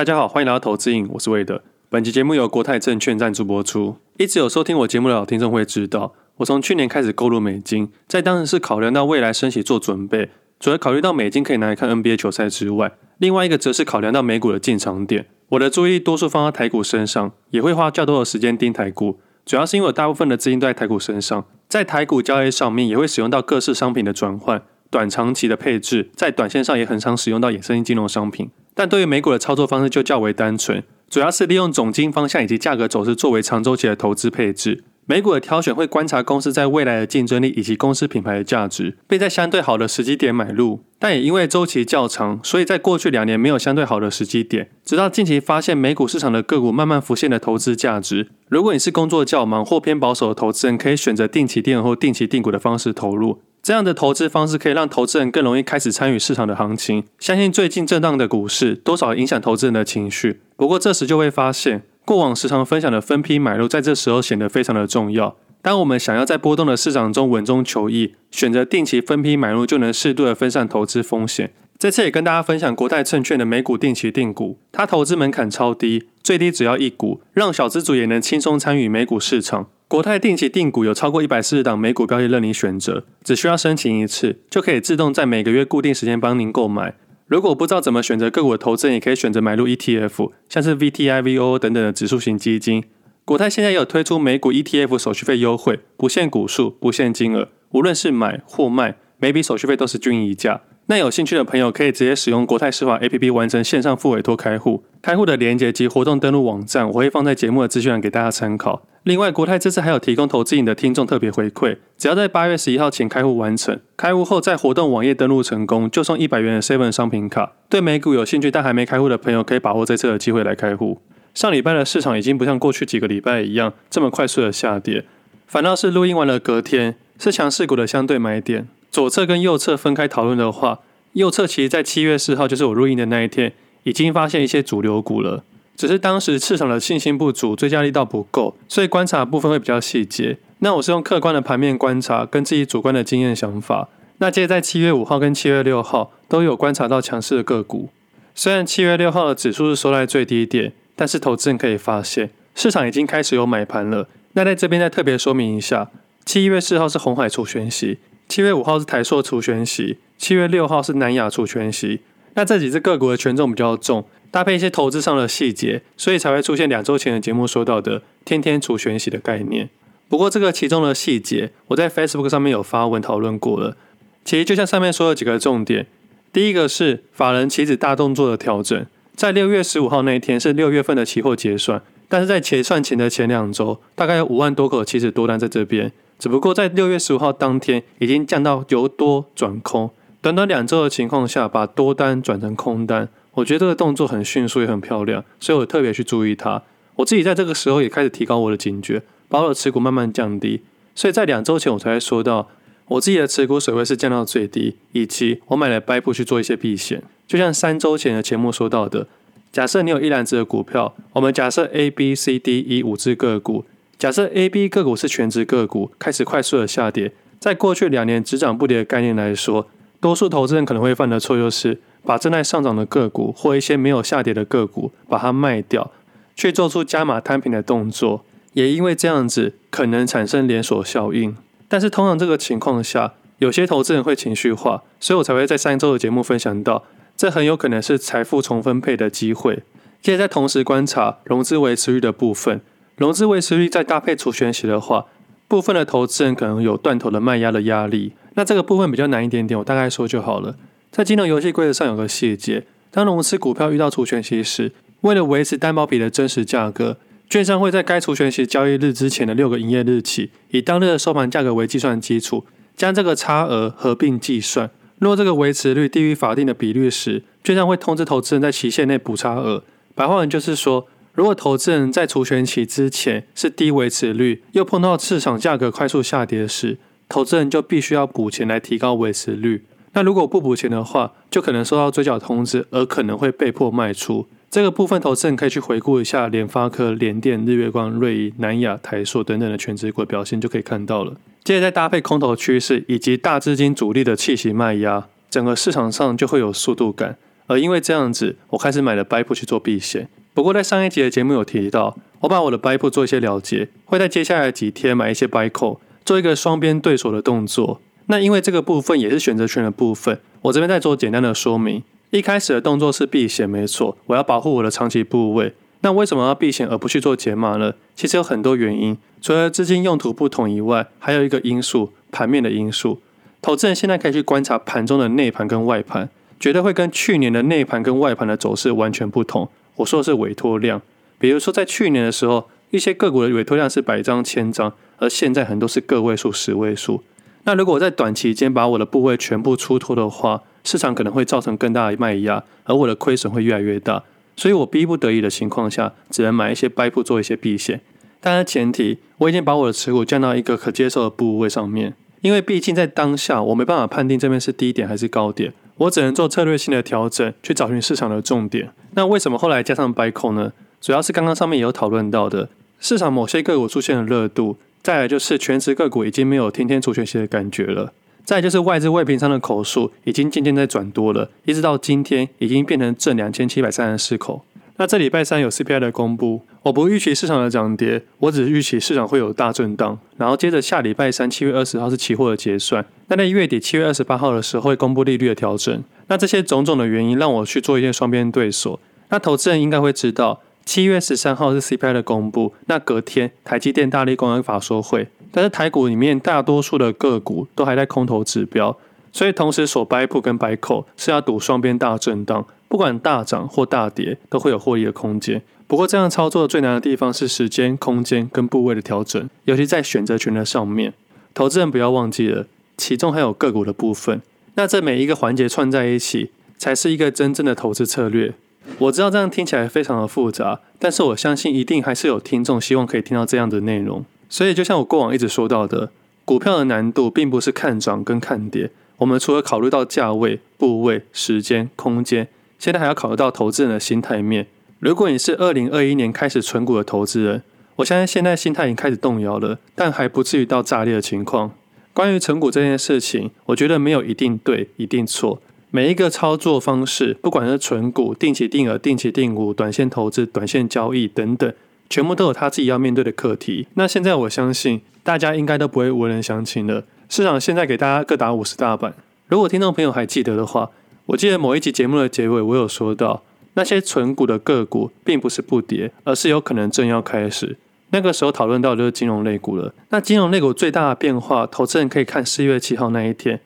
[0.00, 1.62] 大家好，欢迎来到投资瘾，我是魏德。
[1.90, 3.98] 本期节目由国泰证券赞助播出。
[4.16, 15.26] 一直有收听我节目的老听众会知道，我从去年开始购入美金，在当时是考量到未来升息做准备，除了考虑到美金可以拿来看 NBA 球赛之外，另外一个则是考量到美股的进场点。
[15.50, 24.62] 我的注意力多数放在台股身上，也会花较多的时间盯台股，主要是因为我大部分的资金都在台股身上，在台股交易上面也会使用到各式商品的转换。
[24.90, 28.50] 短长期的配置，在短线上也很常使用到衍生金融商品，
[28.80, 34.84] 但对于美股的操作方式就较为单纯，主要是利用总经方向以及价格走势作为长周期的投资配置。
[35.04, 40.80] 美股的挑选会观察公司在未来的竞争力以及公司品牌的价值，并在相对好的时机点买入。
[40.98, 48.28] 但也因为周期较长，所以在过去两年没有相对好的时机点，直到近期发现美股市场的个股慢慢浮现的投资价值。
[48.48, 53.42] 如果你是工作较忙或偏保守的投资人，可以选择定期定额或定期定股的方式投入。
[53.62, 57.04] 这样的投资方式可以让投资人更容易开始参与市场的行情。
[57.18, 60.40] 相信最近震荡的股市多少影响投资人的情绪。
[60.56, 65.36] 不过这时就会发现，过往时常分享的分批买入，在这时候显得非常的重要。
[65.62, 71.52] 当我们想要在波动的市场中稳中求异，选择定期分批买入，就能适度的分散投资风险。
[71.78, 79.68] 这次也跟大家分享国泰证券的美股定期定股，它投资门槛超低，最低只要一股，让小资主也能轻松参与美股市场。
[79.90, 86.94] 国泰定期定股有超过一百四十档美股标的任你选择，只需要申请一次，就可以自动在每个月固定时间帮您购买。
[87.26, 92.84] 如果不知道怎么选择个股的投资，也可以选择买入 ETF，像是 VTI、VO 等等的指数型基金。
[93.24, 100.60] 国泰现在有推出美股 ETF 手续费优惠，不限股数，不限金额，无论是买或卖，每笔手续费都是均一价。
[100.86, 108.86] 那有兴趣的朋友可以直接使用国泰世华 APP 完成线上付委托开户，开户的链接及活动登录网站我会放在节目的资讯栏给大家参考。
[109.04, 117.52] 另外，国泰这次还有提供投资瘾的听众特别回馈，只要在八月十一号前开户完成，开户后在活动网页登录成功，就送一百元的 Seven 商品卡。
[117.70, 121.00] 对美股有兴趣但还没开户的朋友，可以把握这次的机会来开户。
[121.32, 125.06] 上礼拜的市场已经不像过去几个礼拜一样这么快速的下跌，
[125.46, 128.68] 反倒是录音完了隔天是强势股的相对买点。
[128.90, 130.80] 左侧跟右侧分开讨论的话，
[131.14, 135.42] 右侧其实在七月四号，就是我录音的那一天，已经发现一些主流股了。
[135.80, 140.36] 只是当时市场的信心不足，追加力道不够，所以观察部分会比较细节。
[140.58, 143.88] 那我是用客观的盘面观察，跟自己主观的经验想法。
[144.18, 147.88] 那接着在七月五号跟七月六号都有观察到强势的个股。
[148.34, 154.06] 虽然七月六号的指数是收在最低点，但是投资人可以发现，市场已经开始有买盘了。
[154.34, 155.88] 那在这边再特别说明一下，
[156.26, 157.96] 七月四号是红海除权息。
[158.28, 162.00] 七月五号是台塑除权息，七月六号是南亚除权息。
[162.34, 169.68] 那这几只个股的权重比较重，搭配一些投资上的细节，所以才会出现两周前的节目说到的天天除权息的概念。
[170.08, 173.76] 不过这个其中的细节，我在 Facebook 上面有发文讨论过了。
[174.24, 175.86] 其实就像上面说的几个重点，
[176.32, 178.86] 第一个是法人期指大动作的调整，
[179.16, 185.92] 在六月十五号那一天是六月份的期货结算，但是在结算前的前两周，大概有五万多口期指多单在这边。
[186.18, 196.62] 只不过在六月十五号当天，已经降到由多转空，短短两周的情况下，把多单转成空单，我觉得这个动作很迅速也很漂亮，所以我特别去注意它。
[196.96, 200.62] 我自己在这个时候也开始提高我的警觉，把我的持股慢慢降低。
[200.94, 202.48] 所以在两周前我才说到，
[202.88, 207.02] 我自己的持股水位是降到最低，以及我买了 buy 去做一些避险。
[207.26, 209.06] 就像三周前的节目说到的，
[209.52, 213.64] 假设你有一篮子的股票，我们假设 A、B、C、D、E 五只个股。
[213.96, 219.68] 假设 A、B 个股是全值个股，开始快速的下跌，在过去两年只涨不跌的概念来说，
[220.00, 225.90] 多数投资人可能会犯的错就是把正在上涨的个股或一些没有下跌的个股把它卖掉，
[226.34, 228.24] 去做出加码摊平的动作，
[228.54, 231.36] 也因为这样子可能产生连锁效应。
[231.68, 236.84] 但是通常这个情况下，有些投资人会情绪化，所以我才会在上周的节目分享到，
[237.16, 239.62] 这很有可能是财富重分配的机会。
[240.02, 242.60] 接着在同时观察融资维持率的部分。
[242.96, 245.06] 融资维持率再搭配除权息的话，
[245.48, 248.12] 部分的投资人可能有断头的卖压的压力。
[248.34, 250.56] 那这个部分比较难一点点，我大概说就好了。
[250.90, 256.98] 在金融游戏规则上有个细节，当融资股票遇到除权息时，为了维持担保比的真实价格，
[257.28, 262.44] 券商会在该除权息交易日之前的六个营业日起，以当日的收盘价格为计算基础，
[262.76, 264.70] 将这个差额合并计算。
[264.98, 269.64] 若这个维持率低于法定的比率时，券商会通知投资人在期限内补差额。
[269.94, 270.88] 白话文就是说。
[271.12, 276.78] 如果投资人在除权期之前是低维持率，又碰到市场价格快速下跌时，
[277.08, 279.64] 投资人就必须要补钱来提高维持率。
[279.92, 284.26] 那如果不补钱的话，就可能收到追缴通知，而可能会被迫卖出。
[284.50, 291.14] 这个部分，投资人可以去回顾一下联发科、联电、日月光、瑞仪、南亚、台塑等等的权值股表现，就可以看到了。
[291.44, 297.16] 接着再搭配空头趋势以及大资金主力的气息卖压，整个市场上就会有速度感。
[297.46, 300.08] 而因为这样子，我开始买了 buy put 去做避险。
[300.34, 307.80] 不过在上一集的节目有提到，我把我的 buy put 做一些了解，会在接下来几天买一些 buy call，做一个双边对锁的动作。
[308.06, 311.82] 那因为这个部分也是选择权的部分，我这边再做简单的说明。
[312.10, 315.54] 一开始的动作是避险，没错，我要保护我的长期部位。
[315.82, 317.72] 那为什么要避险而不去做解码呢？
[317.94, 323.00] 其实有很多原因，除了资金用途不同以外，还有一个因素，盘面的因素。
[323.40, 329.48] 投资人现在可以去观察盘中的内盘跟外盘，绝对会跟去年的内盘跟外盘的走势完全不同。
[329.76, 330.82] 我说的是委托量，
[331.18, 337.02] 比如说在去年的时候，一些个股的委托量是百张、千张，而现在很多是个位数、十位数。
[337.50, 344.04] 那如果我在短期间把我的部位全部出脱的话，市场可能会造成更大的卖压，而我的亏损会越来越大。
[344.36, 347.80] 所以我逼不得已的情况下，只能买一些 buy put 做一些避险。
[348.20, 351.94] 当然前提，我已经把我的持股降到一个可接受的部位上面。
[352.20, 358.70] 因为毕竟在当下，我没办法判定这边是低点还是高点，我只能做策略性的调整，去找寻市场的重点。
[358.92, 360.52] 那为什么后来加上 buy call 呢？
[360.80, 362.48] 主要是刚刚上面也有讨论到的，
[362.78, 367.92] 市场某些个股出现了热度，再来就是全职个股已经没有天天除权息的感觉了。
[368.24, 374.44] 再就是外资未平仓的口数已经渐渐在转多了，一直到今天已经变成正两千七百三十四口。
[374.76, 379.98] 那这礼拜三有 CPI 的公布，我不预期市场的涨跌，我只预期市场会有大震荡。
[380.16, 385.82] 然后接着下礼拜三七月二十号是期货的结算，那在月底七月二十八号的时候会公布利率的调整。
[386.06, 388.80] 那这些种种的原因让我去做一些双边对锁。
[389.10, 395.08] 那投资人应该会知道，七月十三号是 CPI 的公布，那隔天台积电、大力光跟法说会。
[395.32, 398.76] 但是台股里面大多数的个股都还在空头指标，
[399.12, 405.42] 所以同时所 buy put 跟 buy call 是要赌双边大震荡，不管大涨或大跌都会有获利的空间。
[405.66, 410.92] 不过这样操作最难的地方是时间、空间跟部位的调整，尤其在选择权的上面。
[411.32, 412.46] 投资人不要忘记了，
[412.76, 414.20] 其中还有个股的部分。
[414.56, 418.34] 那这每一个环节串在一起，才是一个真正的投资策略。
[418.78, 424.04] 我知道这样听起来非常的复杂，但是我相信一定还是有听众希望可以听到这样的内容。
[424.28, 425.90] 所以，就像我过往一直说到的，
[426.24, 428.70] 股票的难度并不是看涨跟看跌。
[428.98, 432.28] 我们除了考虑到价位、部位、时间、空间，
[432.58, 434.46] 现在还要考虑到投资人的心态面。
[434.78, 437.42] 如果你是二零二一年开始存股的投资人，
[437.76, 441.52] 我相信现在心态已经开始动摇了，但还不至于到炸裂的情况。
[441.92, 445.42] 关于存股这件事情，我觉得没有一定对、一定错。
[445.70, 451.52] 每一个操作方式，不管是存股、定期定额、定期定股、短线投资、短线交易等等。
[451.88, 453.66] 全部都有他自己要面对的课题。
[453.74, 456.84] 那现在我相信大家应该都不会无人详情了。
[457.08, 458.94] 市场现在给大家各打五十大板。
[459.26, 460.70] 如果听众朋友还记得的话，
[461.06, 463.24] 我记得某一集节目的结尾，我有说到
[463.54, 467.56] 那些存股的个股并不是不跌，而是有可能正要开始。
[467.90, 469.74] 那个时候讨论到的就是金融类股了。
[469.88, 473.40] 那金融类股最大的变化，投资人可以看四月七号那一天。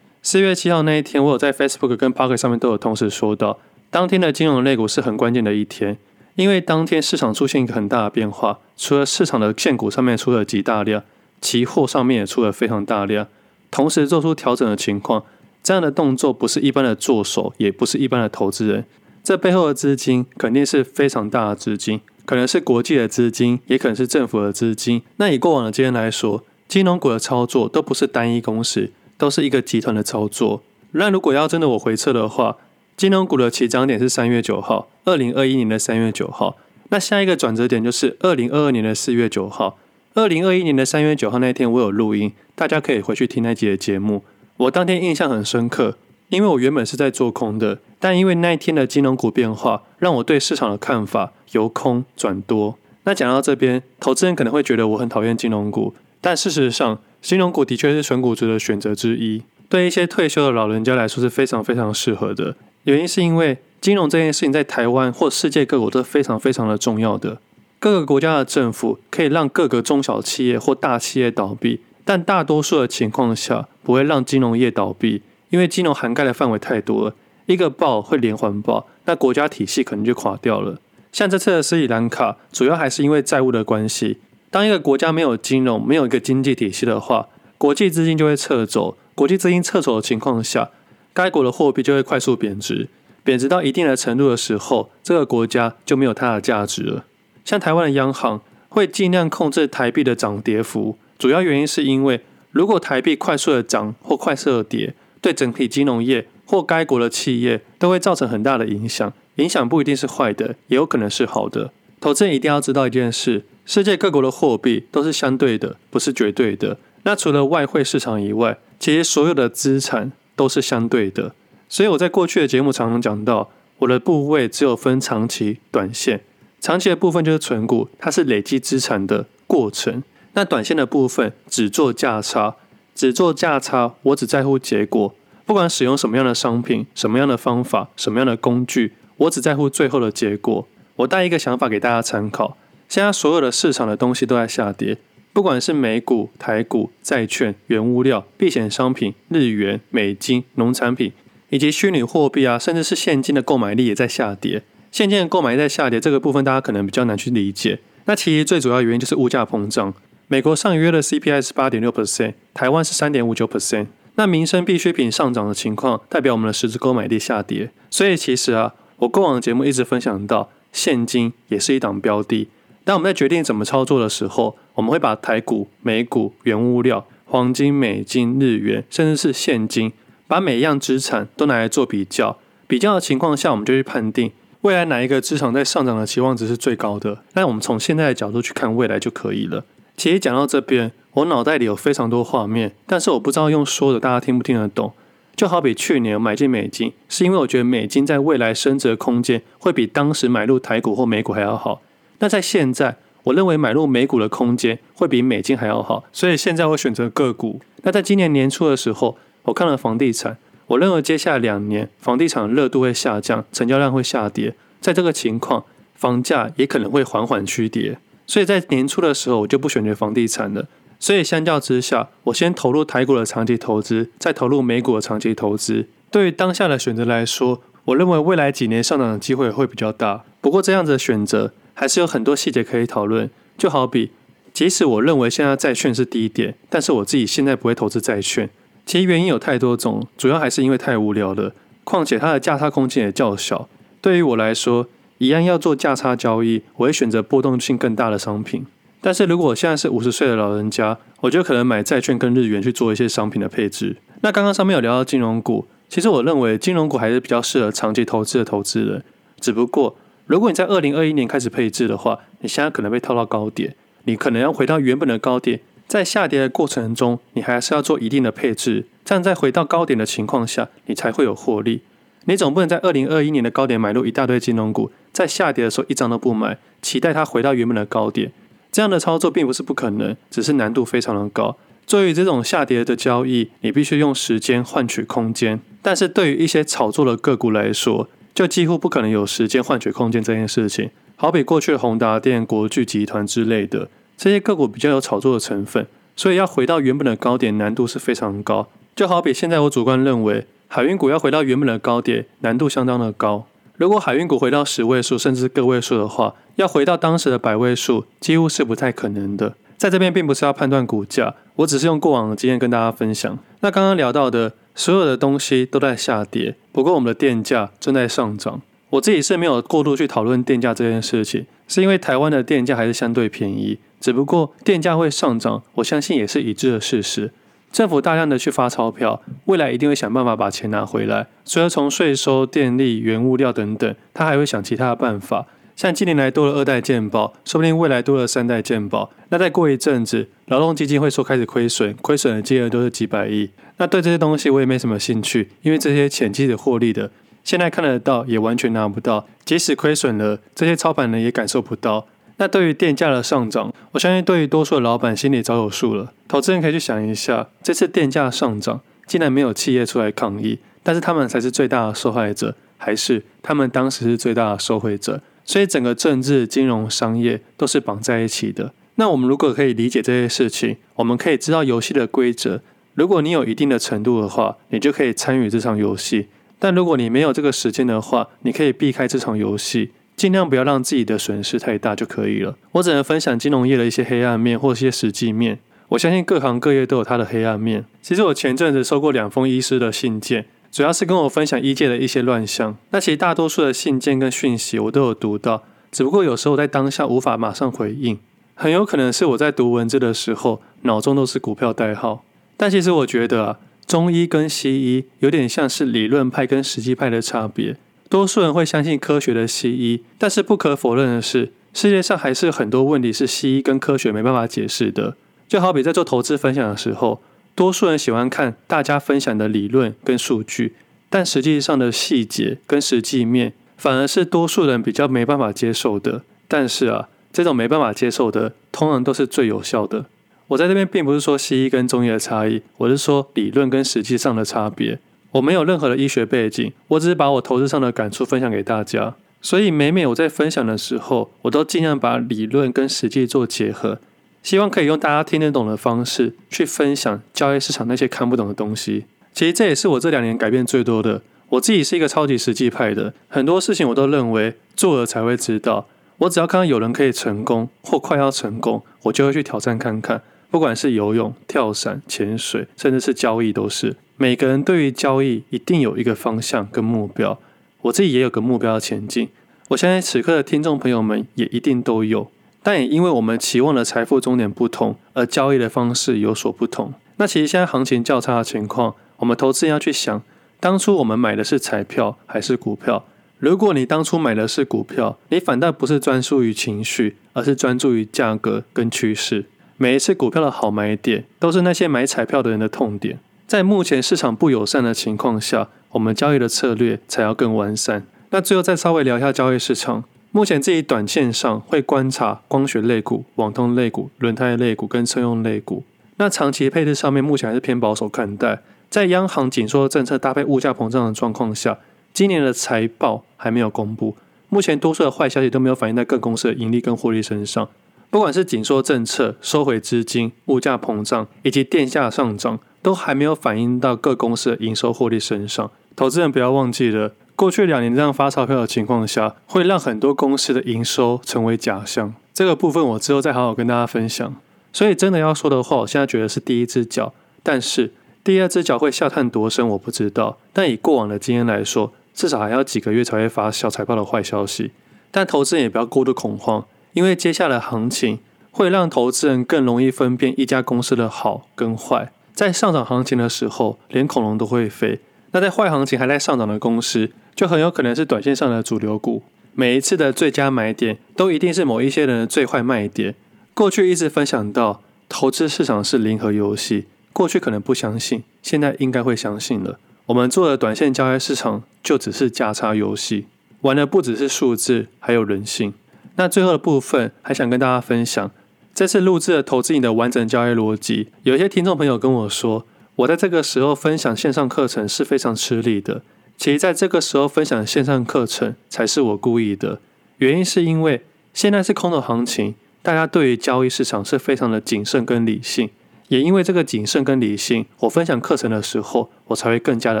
[0.24, 3.58] 四月七号那一天，我有在 Facebook 跟 Pocket 上面都有同时说到，
[3.90, 5.98] 当天的金融类股是很关键的一天。
[6.36, 11.02] 因为当天市场出现一个很大的变化，除了市场的现股上面出了极大量，
[11.40, 13.26] 期货上面也出了非常大量，
[13.72, 15.24] 同时做出调整的情况，
[15.60, 18.84] 这样的动作不是一般的作手，也不是一般的投资人，
[19.24, 25.02] 这背后的资金肯定是非常大的资金，可能是国际的资金，也可能是政府的资金。
[25.16, 28.90] 那以过往的经验来说，金融股的操作都不是单一公司，
[29.22, 30.64] 都是一个集团的操作。
[30.90, 32.56] 那如果要真的我回测的话，
[32.96, 36.56] 金融股的起涨点是三月九号，二零二一年的三月九号。
[36.88, 39.78] 那下一个转折点就是二零二二年的四月九号。
[40.14, 44.24] 二零二一年的三月九号那一天，我有录音，大家可以回去听那集的节目。
[44.56, 45.96] 我当天印象很深刻，
[46.30, 52.76] 因为我原本是在做空的，但因为那一天的金融股变化，让我对市场的看法由空转多。
[53.04, 62.56] 那讲到这边，投资人可能会觉得我很讨厌金融股，但事实上，金融股的确是存股值的选择之一，对一些退休的老人家来说是非常非常适合的。
[62.82, 67.38] 原因是因为金融这件事情在台湾或世界各国都是非常非常的重要的。
[67.78, 77.14] 各个国家的政府可以让各个中小企业或大企业倒闭，但大多数的情况下不会让金融业倒闭，因为金融涵盖的范围太多了，
[77.46, 80.80] 一个爆会连环爆，那国家体系可能就垮掉了。
[81.12, 84.18] 像这次的斯里兰卡，主要还是因为债务的关系。
[84.52, 88.98] 当一个国家没有金融、没有一个经济体系的话，国际资金就会撤走。
[89.14, 90.68] 国际资金撤走的情况下，
[91.14, 92.90] 该国的货币就会快速贬值，
[93.24, 97.06] 贬值到一定的程度的时候，这个国家就没有它的价值了。
[97.46, 109.10] 像台湾的央行会尽量控制台币的涨跌幅，主要原因是因为如果台币快速的涨或快速的跌，对整体金融业或该国的企业都会造成很大的影响。
[109.36, 111.72] 影响不一定是坏的，也有可能是好的。
[111.98, 116.78] 投资人一定要知道一件事：世界各国的货币都是相对的，不是绝对的。
[117.04, 120.12] 那除了外汇市场以外，其实所有的资产。
[120.34, 121.34] 都是相对的，
[121.68, 123.50] 所以我在过去的节目常常讲到，
[123.80, 126.22] 我的部位只有分长期、短线。
[126.58, 130.02] 长期的部分就是存股，它是累积资产的过程。
[130.32, 132.56] 那短线的部分只做价差，
[132.94, 135.14] 只做价差，我只在乎结果。
[135.44, 140.66] 不管使用什么样的商品、什么样的方法、什么样的工具，我只在乎最后的结果。
[140.96, 142.56] 我带一个想法给大家参考：
[142.92, 144.98] 现在所有的市场的东西都在下跌，
[145.32, 151.10] 不管是美股、台股、债券、原物料、避险商品、日元、美金、农产品，
[151.48, 154.62] 以及虚拟货币啊，甚至是现金的购买力也在下跌。
[154.90, 157.78] 现金的购买力在下跌，这个部分大家可能比较难去理解。
[158.04, 159.94] 那其实最主要原因就是物价膨胀。
[160.28, 163.86] 美国上月的 CPI 是八点六 percent，台湾是三点五九 percent。
[164.16, 167.70] 那民生必需品上涨的情况，代表我们的实质购买力下跌。
[167.88, 172.48] 所以其实啊，我过往的节目一直分享到，现金也是一档标的。
[172.84, 179.92] 当我们在决定怎么操作的时候，我们会把台股、美股、原物料、黄金、美金、日元，甚至是现金，
[180.26, 182.38] 把每一样资产都拿来做比较。
[182.66, 184.32] 比较的情况下，我们就去判定。
[184.62, 187.22] 未来哪一个资产在上涨的期望值是最高的？
[187.34, 189.64] 那我们从现在的角度去看未来就可以了。
[189.96, 194.92] 其实讲到这边，我脑袋里有非常多画面，但是我不知道用说的大家听不听得懂。
[195.36, 201.80] 就好比去年买进美金，是因为我觉得美金在未来升值的空间会比当时买入台股或美股还要好。
[202.22, 207.60] 那在现在，我认为买入美股的空间会比美金还要好，所以现在我选择个股。
[207.82, 210.38] 那在今年年初的时候，我看了房地产。
[210.68, 215.64] 我认为接下来两年房地产热度会下降，成交量会下跌，在这个情况，
[215.96, 217.98] 房价也可能会缓缓趋跌。
[218.24, 220.68] 所以在年初的时候，我就不选择房地产了。
[221.00, 225.88] 所以相较之下，我先投入台股的长期投资，再投入美股的长期投资。
[226.12, 230.22] 对于当下的选择来说，我认为未来几年上涨的机会会比较大。
[230.40, 231.52] 不过这样子的选择
[231.82, 233.28] 还是有很多细节可以讨论。
[233.58, 234.12] 就好比，
[234.54, 238.48] 即使我认为现在债券是低点，但是我自己现在不会投资债券。
[238.86, 241.52] 其实原因有太多种，主要还是因为太无聊了。
[241.82, 243.68] 况且它的价差空间也较小。
[244.00, 244.86] 对于我来说，
[245.18, 248.64] 一样要做价差交易，我会选择波动性更大的商品。
[249.00, 253.96] 但是如果我现在是五十岁的老人家，我就可能买债券跟日元去做一些商品的配置。
[254.20, 259.02] 那刚刚上面有聊到金融股，其实我认为金融股还是比较适合长期投资的投资人。
[259.40, 263.74] 只不过如果你在二零二一年开始配置的话，你现在可能被套到高点，
[264.04, 265.60] 你可能要回到原本的高点。
[265.88, 271.82] 在下跌的过程中，你还是要做一定的配置，这样在回到高点的情况下，你才会有获利。
[272.24, 278.32] 你总不能在二零二一年的高点买入一大堆金融股，在下跌的时候一张都不买，期待它回到原本的高点。
[278.70, 281.58] 这样的操作并不是不可能，只是难度非常的高。
[281.84, 285.60] 对于这种下跌的交易，你必须用时间换取空间。
[285.82, 290.90] 但是对于一些炒作的个股来说，就几乎不可能有时间换取空间这件事情。
[291.16, 293.88] 好比过去的宏达电、国巨集团之类的。
[294.16, 298.68] 这些个股比较有炒作的成分，所以要回到原本的高点难度是非常高。
[298.94, 303.46] 就好比现在我主观认为，海运股要回到原本的高点难度相当的高。
[303.76, 309.54] 如果海运股回到十位数甚至个位数的话，要回到当时的百位数几乎是不太可能的。
[309.76, 313.36] 在这边并不是要判断股价，我只是用过往的经验跟大家分享。
[313.60, 318.62] 那刚刚聊到的所有的东西都在下跌，不过我们的电价正在上涨。
[318.90, 327.32] 我自己是没有过度去讨论电价这件事情，是因为台湾的电价还是相对便宜，只不过电价会上涨，我相信也是已知的事实。
[327.70, 335.46] 政府大量的去发钞票，未来一定会想办法把钱拿回来，除了从税收、电力、原物料等等，他还会想其他的办法。
[335.82, 339.10] 像近年来多了二代健保，说不定未来多了三代健保。
[339.30, 343.50] 那再过一阵子，劳动基金会说开始亏损，亏损的金额都是几百亿。
[343.78, 347.10] 那对这些东西我也没什么兴趣，因为这些钱其实获利的。
[347.42, 349.26] 现在看得到，也完全拿不到。
[349.44, 352.06] 即使亏损了，这些操盘人也感受不到。
[352.36, 356.12] 那对于电价的上涨，我相信对于多数的老板心里早有数了。
[356.28, 365.20] 投资人可以去想一下，这次电价上涨，竟然没有企业出来抗议，但是他们才是最大的受害者，还是他们当时是最大的受惠者？
[365.44, 368.72] 所以整个政治、金融、商业都是绑在一起的。
[368.96, 372.60] 那我们如果可以理解这些事情，我们可以知道游戏的规则。
[372.94, 376.28] 如果你有一定的程度的话，你就可以参与这场游戏。
[376.58, 382.56] 但如果你没有这个时间的话，你可以避开这场游戏，尽量不要让自己的损失太大就可以了。
[382.72, 385.58] 我只能分享金融业的一些黑暗面或一些实际面。
[385.88, 387.84] 我相信各行各业都有它的黑暗面。
[388.00, 392.76] 其实我前阵子收过两封医师的信件，主要是跟我分享医界的一些乱象。
[392.90, 395.62] 那其实大多数的信件跟讯息我都有读到，
[395.92, 398.18] 只不过有时候在当下无法马上回应，
[398.54, 402.24] 很有可能是我在读文字的时候脑中都是股票代号。
[402.56, 403.58] 但其实我觉得啊。
[403.84, 407.76] 中医跟西医有点像是理论派跟实际派的差别。
[408.08, 415.16] 多数人会相信科学的西医，但是不可否认的是，世界上还是很多问题是西医跟科学没办法解释的。
[415.46, 417.20] 就好比在做投资分享的时候，
[417.54, 420.74] 多数人喜欢看大家分享的理论跟数据，
[421.10, 426.22] 但实际上的细节跟实际面反而是多数人比较没办法接受的。
[426.48, 430.06] 但是啊，这种没办法接受的，通常都是最有效的。
[430.48, 434.98] 我在这边并不是说西医跟中医的差异，我是说理论跟实际上的差别。
[435.32, 439.14] 我没有任何的医学背景，我只是把我投资上的感触分享给大家。
[439.40, 443.98] 所以每每我在分享的时候，我都尽量把理论跟实际做结合，
[444.42, 449.06] 希望可以用大家听得懂的方式去分享交易市场那些看不懂的东西。
[449.32, 451.22] 其实这也是我这两年改变最多的。
[451.50, 455.86] 我自己是一个超级实际派的，很多事情我都认为做了才会知道。
[456.18, 460.22] 我只要看到有人可以成功或快要成功，我就会去挑战看看。
[460.50, 467.38] 不管是游泳、跳伞、潜水，甚至是交易，都是每个人对于交易一定有一个方向跟目标。
[467.82, 469.28] 我自己也有个目标要前进。
[469.68, 472.30] 我相信此刻的听众朋友们也一定都有，
[472.62, 476.92] 但也因为我们期望的财富终点不同，而交易的方式有所不同。
[477.16, 480.22] 那其实现在行情较差的情况，我们投资人要去想，
[480.60, 483.04] 当初我们买的是彩票还是股票？
[483.38, 489.46] 如果你当初买的是股票，你反倒不是专注于情绪，而是专注于价格跟趋势。
[489.76, 493.18] 每一次股票的好买点，都是那些买彩票的人的痛点。
[493.48, 498.06] 在目前市场不友善的情况下，我们交易的策略才要更完善。
[498.30, 500.04] 那最后再稍微聊一下交易市场。
[500.34, 505.84] 目前自己短线上会观察光学类股、网通类股、轮胎类股跟车用类股。
[506.16, 508.62] 那长期配置上面目前还是偏保守看待。
[508.88, 511.78] 在央行紧缩政策搭配物价膨胀的状况下，
[512.14, 514.16] 今年的财报还没有公布，
[514.48, 517.68] 目前多数的坏消息都没有反映在各公司的盈利跟获利身上。
[518.08, 525.70] 不管是紧缩政策、收回资金、物价膨胀以及电价上涨，都还没有反映到各公司的营收获利身上。
[525.94, 527.12] 投资人不要忘记了，
[527.42, 532.14] 过去两年这样发钞票的情况下，会让很多公司的营收成为假象。
[532.32, 534.36] 这个部分我之后再好好跟大家分享。
[534.72, 540.38] 所以真的要说的话，我现在觉得是第一只脚，但是第二只脚会下探多深我不知道。
[540.52, 544.70] 但以过往的经验来说，至少还要几个月才会发小财报的坏消息。
[545.10, 546.64] 但投资人也不要过度恐慌。
[546.92, 548.20] 因为接下来行情
[548.52, 552.12] 会让投资人更容易分辨一家公司的好跟坏。
[552.32, 555.00] 在上涨行情的时候，连恐龙都会飞；
[555.32, 559.22] 那在坏行情还在上涨的公司，就很有可能是短线上的主流股。
[559.54, 563.14] 每一次的最佳买点，都一定是某一些人的最坏卖点。
[563.52, 566.86] 过去一直分享到，投资市场是零和游戏。
[567.12, 569.78] 过去可能不相信，现在应该会相信了。
[570.06, 573.26] 我们做的短线交易市场，就只是价差游戏，
[573.60, 575.74] 玩的不只是数字，还有人性。
[576.16, 578.30] 那最后的部分，还想跟大家分享，
[578.74, 581.08] 这次录制的投资你的完整交易逻辑。
[581.24, 582.66] 有些听众朋友跟我说，
[582.96, 586.00] 我在这个时候分享线上课程是非常吃力的。
[586.42, 589.78] 其实，在这个时候分享线上课程才是我故意的，
[590.18, 595.70] 原因是因为现在是空头行情，大家对于交易市场是非常的谨慎跟理性。
[596.08, 600.00] 也因为这个谨慎跟理性，我分享课程的时候，我才会更加的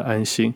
[0.00, 0.52] 安心。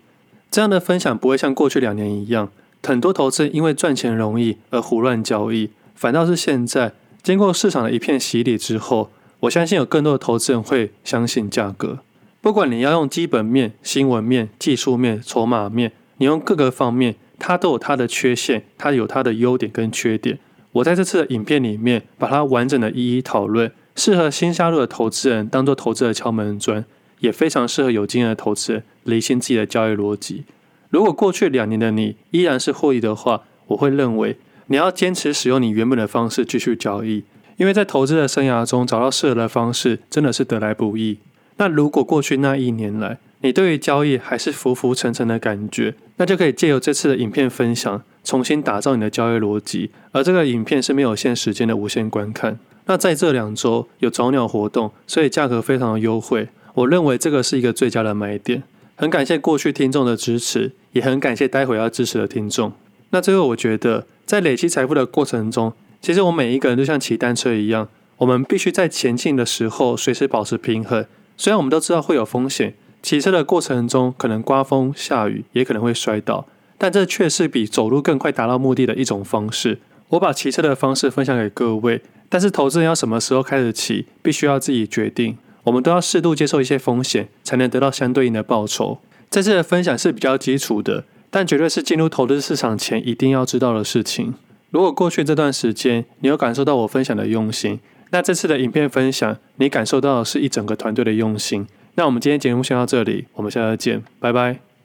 [0.50, 2.50] 这样的分享不会像过去两年一样。
[2.82, 12.00] 很多投资因为赚钱容易而胡乱交易，反倒是现在经过市场的一片洗礼之后，我相信有更多的投资人会相信价格。
[12.46, 20.38] 不管你要用基本面、新闻面、技术面、筹码面，你用各个方面，它都有它的缺陷，它有它的优点跟缺点。
[20.70, 26.84] 我在这次的影片里面把它完整的一一讨论，适合新加入的投资人当做投资的敲门砖，
[27.18, 30.44] 也非常适合有经验的投资人理清自己的交易逻辑。
[30.90, 37.24] 如果过去两年的你依然是获益的话，我会认为你要坚持使用你原本的方式继续交易，
[37.56, 41.18] 因为在投资的生涯中找到适合的方式真的是得来不易。
[41.58, 49.90] 那如果过去那一年来你对于交易还是浮浮沉沉的感觉，那就可以借由这次的影片分享，重新打造你的交易逻辑。
[50.12, 52.58] 而这个影片是没有限时间的无限观看。
[52.86, 58.62] 那在这两周有早鸟活动，所以价格非常的优惠，我认为这个是一个最佳的买点。
[58.96, 62.72] 很感谢过去听众的支持，也很感谢待会要支持的听众。
[63.10, 67.88] 那最后，我觉得在累积财富的过程中，其实我们每一个人都像骑单车一样，
[68.18, 71.04] 我们必须在前进的时候随时保持平衡。
[71.36, 76.46] 虽然我们都知道会有风险，骑车的过程中可能刮风下雨，也可能会摔倒，
[76.78, 79.78] 但这却是比走路更快达到目的的一种方式。
[80.10, 85.36] 我把骑车的方式分享给各位，但是投资人要什么时候开始骑，必须要自己决定。
[85.64, 88.98] 我们都要适度接受一些风险，才能得到相对应的报酬。
[89.28, 94.34] 这次的分享是比较基础的，但绝对是进入投资市场前一定要知道的事情。
[94.70, 101.66] 如果过去这段时间你有感受到我分享的用心，那这次的影片分享你感受到的是一整个团队的用心。
[101.94, 104.75] 那我们今天节目先到这里，我们下次见，拜拜。